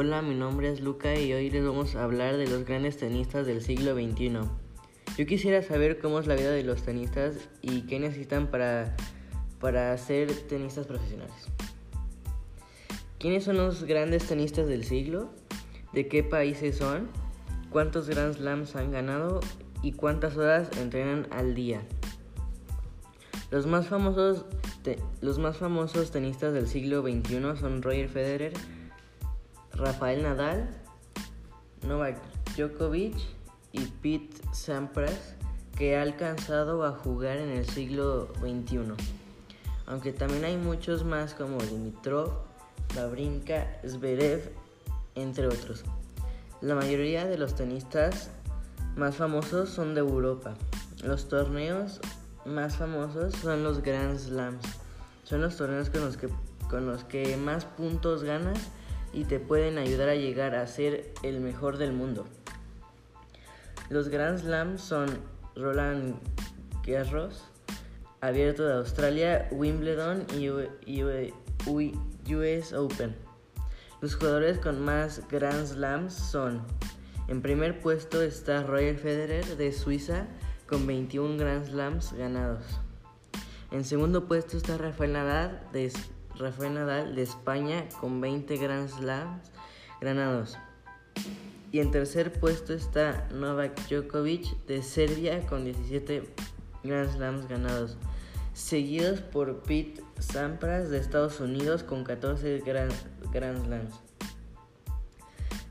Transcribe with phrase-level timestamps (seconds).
[0.00, 3.48] Hola, mi nombre es Luca y hoy les vamos a hablar de los grandes tenistas
[3.48, 4.30] del siglo XXI.
[5.16, 8.94] Yo quisiera saber cómo es la vida de los tenistas y qué necesitan para,
[9.58, 11.48] para ser tenistas profesionales.
[13.18, 15.30] ¿Quiénes son los grandes tenistas del siglo?
[15.92, 17.08] ¿De qué países son?
[17.68, 19.40] ¿Cuántos Grand Slams han ganado?
[19.82, 21.82] ¿Y cuántas horas entrenan al día?
[23.50, 24.44] Los más famosos,
[25.22, 28.52] los más famosos tenistas del siglo XXI son Roger Federer,
[29.78, 30.68] Rafael Nadal,
[31.86, 32.18] Novak
[32.56, 33.14] Djokovic
[33.70, 35.36] y Pete Sampras,
[35.76, 38.94] que ha alcanzado a jugar en el siglo XXI.
[39.86, 42.32] Aunque también hay muchos más como Dimitrov,
[42.96, 44.52] Babrinka, Zverev,
[45.14, 45.84] entre otros.
[46.60, 48.30] La mayoría de los tenistas
[48.96, 50.54] más famosos son de Europa.
[51.04, 52.00] Los torneos
[52.44, 54.66] más famosos son los Grand Slams.
[55.22, 56.28] Son los torneos con los que,
[56.68, 58.58] con los que más puntos ganas
[59.12, 62.26] y te pueden ayudar a llegar a ser el mejor del mundo.
[63.90, 65.08] Los Grand Slams son
[65.56, 66.16] Roland
[66.86, 67.44] Garros,
[68.20, 70.50] Abierto de Australia, Wimbledon y
[72.34, 73.14] US Open.
[74.00, 76.62] Los jugadores con más Grand Slams son,
[77.28, 80.26] en primer puesto está Roger Federer de Suiza
[80.66, 82.64] con 21 Grand Slams ganados.
[83.70, 85.92] En segundo puesto está Rafael Nadal de
[86.38, 89.50] Rafael Nadal de España con 20 Grand Slams
[90.00, 90.58] ganados.
[91.70, 96.22] Y en tercer puesto está Novak Djokovic de Serbia con 17
[96.84, 97.96] Grand Slams ganados,
[98.54, 102.92] seguidos por Pete Sampras de Estados Unidos con 14 Grand,
[103.64, 103.94] Slams.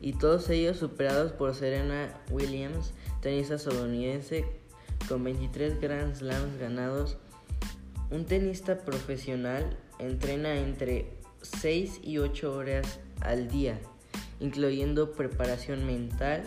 [0.00, 2.92] Y todos ellos superados por Serena Williams,
[3.22, 4.44] tenista estadounidense
[5.08, 7.16] con 23 Grand Slams ganados.
[8.08, 11.12] Un tenista profesional entrena entre
[11.42, 13.80] 6 y 8 horas al día,
[14.38, 16.44] incluyendo preparación mental,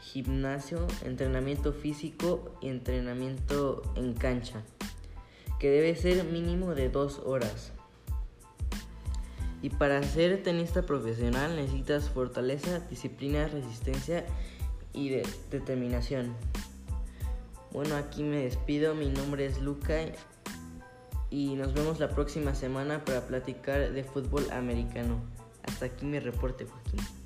[0.00, 4.62] gimnasio, entrenamiento físico y entrenamiento en cancha,
[5.60, 7.72] que debe ser mínimo de 2 horas.
[9.62, 14.24] Y para ser tenista profesional necesitas fortaleza, disciplina, resistencia
[14.92, 15.10] y
[15.50, 16.34] determinación.
[17.70, 18.94] Bueno, aquí me despido.
[18.96, 19.94] Mi nombre es Luca
[21.30, 25.20] y nos vemos la próxima semana para platicar de fútbol americano.
[25.62, 27.19] Hasta aquí mi reporte, Joaquín.